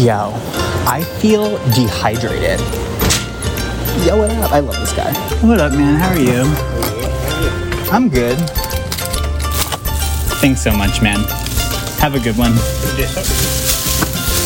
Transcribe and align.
Yo, 0.00 0.32
I 0.86 1.04
feel 1.20 1.58
dehydrated. 1.74 2.58
Yo, 4.06 4.16
what 4.16 4.30
up? 4.30 4.50
I 4.50 4.60
love 4.60 4.74
this 4.76 4.94
guy. 4.94 5.12
What 5.46 5.60
up, 5.60 5.72
man? 5.72 6.00
How 6.00 6.08
are 6.08 6.18
you? 6.18 6.44
I'm 7.92 8.08
good. 8.08 8.38
Thanks 10.40 10.62
so 10.62 10.72
much, 10.72 11.02
man. 11.02 11.18
Have 11.98 12.14
a 12.14 12.18
good 12.18 12.38
one. 12.38 12.54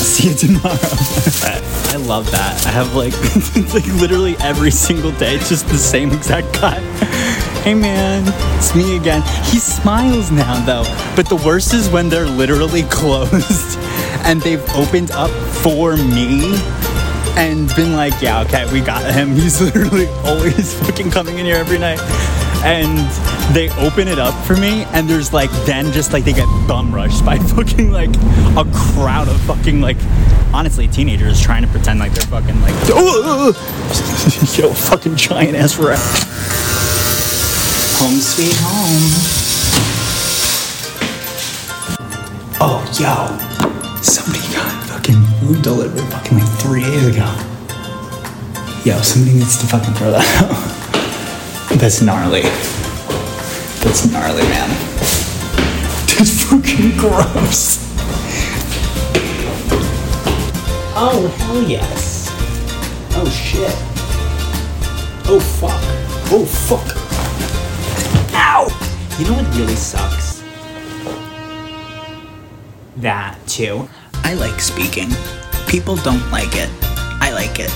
See 0.03 0.31
you 0.31 0.35
tomorrow. 0.35 0.75
I 0.75 2.03
love 2.05 2.29
that. 2.33 2.67
I 2.67 2.71
have 2.71 2.97
like, 2.97 3.13
like 3.75 3.87
literally 4.01 4.35
every 4.41 4.73
single 4.73 5.13
day, 5.13 5.37
it's 5.37 5.51
just 5.51 5.69
the 5.69 5.79
same 5.79 6.11
exact 6.11 6.53
guy. 6.61 6.81
Hey 7.63 7.75
man, 7.75 8.25
it's 8.59 8.75
me 8.75 8.97
again. 8.97 9.23
He 9.45 9.61
smiles 9.61 10.33
now 10.33 10.65
though, 10.67 10.85
but 11.15 11.29
the 11.29 11.37
worst 11.37 11.73
is 11.73 11.89
when 11.89 12.09
they're 12.09 12.27
literally 12.27 12.83
closed 12.91 13.79
and 14.25 14.41
they've 14.41 14.65
opened 14.75 15.11
up 15.13 15.31
for 15.63 15.97
me 15.97 16.55
and 17.37 17.69
been 17.75 17.95
like, 17.95 18.21
yeah, 18.23 18.43
okay, 18.43 18.71
we 18.73 18.81
got 18.81 19.13
him. 19.13 19.31
He's 19.35 19.61
literally 19.61 20.07
always 20.25 20.75
fucking 20.81 21.11
coming 21.11 21.39
in 21.39 21.45
here 21.45 21.57
every 21.57 21.79
night. 21.79 22.01
And 22.65 22.99
they 23.55 23.69
open 23.73 24.09
it 24.09 24.19
up 24.19 24.33
for 24.47 24.57
me, 24.57 24.85
and 24.95 25.07
there's 25.09 25.35
like, 25.35 25.51
then 25.67 25.93
just 25.93 26.15
like 26.15 26.25
they 26.25 26.33
get 26.33 26.47
bum 26.67 26.95
rushed 26.95 27.23
by 27.23 27.39
fucking 27.55 27.91
like 27.91 28.15
a 28.57 28.65
crowd 28.73 29.29
of 29.29 29.39
fucking 29.43 29.83
like, 29.83 29.99
honestly, 30.55 30.89
teenagers 30.89 31.43
trying 31.43 31.63
to 31.63 31.69
pretend 31.69 32.01
like 32.01 32.13
they're 32.13 32.27
fucking 32.27 32.59
like, 32.63 32.75
oh, 32.89 33.49
yo, 34.57 34.73
fucking 34.73 35.17
giant 35.17 35.57
ass 35.57 35.77
rat. 35.77 35.99
Home 37.99 38.19
sweet 38.19 38.57
home. 38.61 39.45
Oh, 42.67 42.81
yo, 42.99 43.44
somebody 44.05 44.45
got 44.53 44.71
fucking 44.85 45.23
food 45.41 45.63
delivered 45.63 46.03
fucking 46.13 46.39
like 46.39 46.49
three 46.59 46.83
days 46.83 47.07
ago. 47.07 47.25
Yo, 48.85 49.01
somebody 49.01 49.39
needs 49.39 49.59
to 49.59 49.67
fucking 49.67 49.95
throw 49.95 50.11
that 50.11 50.27
out. 50.43 51.79
That's 51.79 52.03
gnarly. 52.03 52.43
That's 53.83 54.07
gnarly, 54.11 54.43
man. 54.43 54.69
That's 56.19 56.45
fucking 56.45 56.97
gross. 56.99 57.83
Oh, 60.97 61.35
hell 61.39 61.63
yes. 61.63 62.29
Oh, 63.17 63.29
shit. 63.31 63.73
Oh, 65.27 65.41
fuck. 65.41 65.81
Oh, 66.31 66.45
fuck. 66.45 66.97
Ow! 68.35 68.67
You 69.19 69.25
know 69.27 69.43
what 69.43 69.57
really 69.57 69.77
sucks? 69.77 70.24
That, 72.97 73.39
too. 73.47 73.89
I 74.23 74.35
like 74.35 74.61
speaking. 74.61 75.11
People 75.69 75.97
don't 75.97 76.31
like 76.31 76.55
it. 76.55 76.71
I 77.21 77.33
like 77.33 77.59
it. 77.59 77.71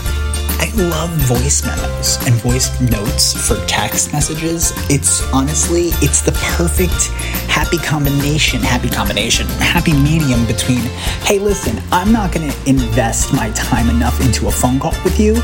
I 0.60 0.70
love 0.74 1.10
voice 1.10 1.64
memos 1.64 2.18
and 2.26 2.34
voice 2.36 2.80
notes 2.80 3.46
for 3.46 3.64
text 3.66 4.12
messages. 4.12 4.72
It's 4.90 5.22
honestly, 5.32 5.88
it's 6.02 6.20
the 6.20 6.32
perfect 6.56 7.08
happy 7.48 7.78
combination, 7.78 8.60
happy 8.60 8.88
combination, 8.88 9.46
happy 9.58 9.92
medium 9.92 10.44
between, 10.46 10.80
hey, 11.22 11.38
listen, 11.38 11.80
I'm 11.92 12.12
not 12.12 12.32
gonna 12.32 12.52
invest 12.66 13.32
my 13.32 13.50
time 13.52 13.88
enough 13.88 14.20
into 14.20 14.48
a 14.48 14.50
phone 14.50 14.80
call 14.80 14.94
with 15.04 15.18
you, 15.20 15.34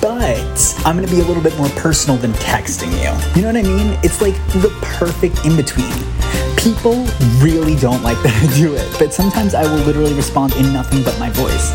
but 0.00 0.76
I'm 0.84 0.96
gonna 0.96 1.06
be 1.06 1.20
a 1.20 1.24
little 1.24 1.42
bit 1.42 1.56
more 1.56 1.68
personal 1.70 2.16
than 2.16 2.32
texting 2.34 2.90
you. 2.92 3.36
You 3.36 3.42
know 3.42 3.52
what 3.52 3.56
I 3.56 3.62
mean? 3.62 3.98
It's 4.02 4.20
like 4.20 4.34
the 4.54 4.76
perfect 4.82 5.44
in 5.44 5.56
between. 5.56 6.17
People 6.58 7.06
really 7.40 7.76
don't 7.76 8.02
like 8.02 8.20
that 8.24 8.34
I 8.42 8.56
do 8.56 8.74
it, 8.74 8.98
but 8.98 9.14
sometimes 9.14 9.54
I 9.54 9.62
will 9.62 9.82
literally 9.84 10.12
respond 10.14 10.54
in 10.56 10.72
nothing 10.72 11.04
but 11.04 11.18
my 11.18 11.30
voice. 11.30 11.70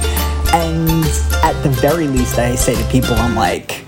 And 0.54 1.06
at 1.44 1.60
the 1.64 1.70
very 1.70 2.08
least, 2.08 2.38
I 2.38 2.56
say 2.56 2.76
to 2.76 2.92
people, 2.92 3.16
I'm 3.16 3.34
like, 3.34 3.86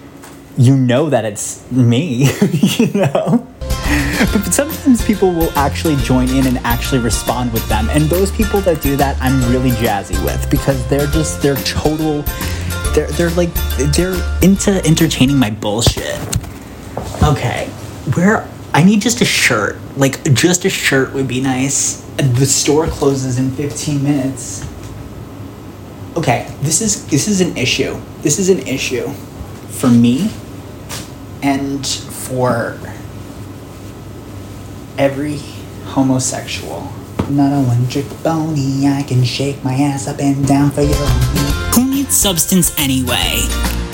you 0.57 0.75
know 0.75 1.09
that 1.09 1.25
it's 1.25 1.69
me, 1.69 2.29
you 2.77 2.93
know? 2.93 3.45
But 4.31 4.53
sometimes 4.53 5.05
people 5.05 5.31
will 5.31 5.51
actually 5.57 5.97
join 5.97 6.29
in 6.29 6.47
and 6.47 6.57
actually 6.59 7.01
respond 7.01 7.51
with 7.51 7.67
them. 7.67 7.89
And 7.89 8.05
those 8.05 8.31
people 8.31 8.61
that 8.61 8.81
do 8.81 8.95
that, 8.95 9.17
I'm 9.22 9.39
really 9.51 9.72
jazzy 9.72 10.23
with 10.23 10.50
because 10.50 10.88
they're 10.88 11.07
just, 11.07 11.41
they're 11.41 11.55
total, 11.57 12.22
they're, 12.94 13.07
they're 13.11 13.29
like, 13.31 13.53
they're 13.94 14.16
into 14.41 14.81
entertaining 14.85 15.38
my 15.38 15.50
bullshit. 15.50 16.17
Okay, 17.22 17.67
where, 18.16 18.47
I 18.74 18.84
need 18.84 19.02
just 19.02 19.22
a 19.22 19.26
shirt. 19.26 19.78
Like, 19.96 20.34
just 20.34 20.66
a 20.66 20.70
shirt 20.70 21.14
would 21.14 21.28
be 21.28 21.42
nice. 21.42 22.02
The 22.18 22.46
store 22.46 22.88
closes 22.88 23.38
in 23.38 23.52
15 23.52 24.03
minutes. 24.03 24.66
Okay 26.18 26.56
this 26.66 26.81
is 26.81 27.06
this 27.08 27.28
is 27.28 27.42
an 27.42 27.56
issue. 27.56 27.96
This 28.22 28.40
is 28.40 28.50
an 28.50 28.59
issue 28.68 29.08
for 29.70 29.88
me 29.88 30.31
and 31.44 31.86
for 31.86 32.80
every 34.97 35.38
homosexual. 35.86 36.92
Not 37.30 37.53
a 37.53 37.62
one 37.62 37.88
trick 37.88 38.06
i 38.26 39.03
can 39.08 39.24
shake 39.24 39.64
my 39.64 39.74
ass 39.74 40.08
up 40.08 40.20
and 40.20 40.47
down 40.47 40.70
for 40.70 40.82
you 40.82 40.94
who 41.74 41.90
needs 41.90 42.16
substance 42.16 42.78
anyway? 42.80 43.42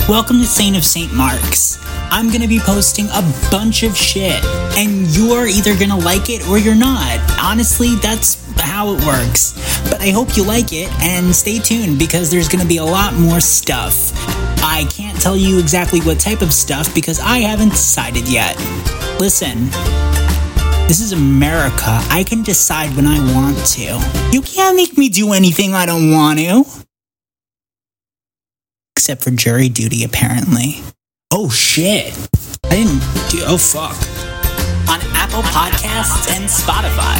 Welcome 0.08 0.38
to 0.38 0.46
saint 0.46 0.76
of 0.76 0.84
st 0.84 1.12
mark's 1.14 1.81
i'm 2.12 2.30
gonna 2.30 2.46
be 2.46 2.60
posting 2.60 3.06
a 3.06 3.22
bunch 3.50 3.82
of 3.82 3.96
shit 3.96 4.44
and 4.78 5.08
you're 5.16 5.46
either 5.46 5.76
gonna 5.76 5.98
like 5.98 6.30
it 6.30 6.46
or 6.48 6.58
you're 6.58 6.74
not 6.74 7.18
honestly 7.40 7.96
that's 7.96 8.42
how 8.72 8.94
it 8.94 9.04
works. 9.04 9.52
But 9.90 10.00
I 10.00 10.10
hope 10.10 10.36
you 10.36 10.44
like 10.44 10.72
it 10.72 10.90
and 11.02 11.34
stay 11.34 11.58
tuned 11.58 11.98
because 11.98 12.30
there's 12.30 12.48
going 12.48 12.62
to 12.62 12.66
be 12.66 12.78
a 12.78 12.84
lot 12.84 13.14
more 13.14 13.40
stuff. 13.40 14.12
I 14.64 14.86
can't 14.90 15.20
tell 15.20 15.36
you 15.36 15.58
exactly 15.58 16.00
what 16.00 16.18
type 16.18 16.40
of 16.40 16.52
stuff 16.52 16.94
because 16.94 17.20
I 17.20 17.38
haven't 17.38 17.70
decided 17.70 18.28
yet. 18.28 18.56
Listen, 19.18 19.66
this 20.88 21.00
is 21.00 21.12
America. 21.12 22.00
I 22.10 22.24
can 22.26 22.42
decide 22.42 22.94
when 22.96 23.06
I 23.06 23.18
want 23.34 23.58
to. 23.76 24.00
You 24.32 24.42
can't 24.42 24.76
make 24.76 24.96
me 24.96 25.08
do 25.08 25.32
anything 25.32 25.74
I 25.74 25.86
don't 25.86 26.10
want 26.10 26.38
to. 26.38 26.64
Except 28.96 29.22
for 29.22 29.30
jury 29.30 29.68
duty, 29.68 30.04
apparently. 30.04 30.80
Oh 31.34 31.48
shit. 31.48 32.12
I 32.64 32.68
didn't. 32.68 33.00
Oh 33.48 33.56
fuck. 33.56 33.96
On 34.86 35.00
Apple 35.16 35.40
Podcasts 35.44 36.30
and 36.30 36.44
Spotify. 36.44 37.16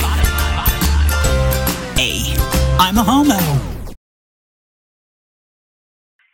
Hey, 1.97 2.37
I'm 2.79 2.99
a 2.99 3.03
homo. 3.03 3.72